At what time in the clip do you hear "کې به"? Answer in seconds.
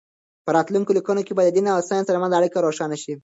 1.27-1.43